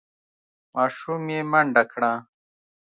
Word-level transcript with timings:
ماشوم 0.73 1.23
یې 1.33 1.39
منډه 1.51 1.83
کړه. 1.91 2.11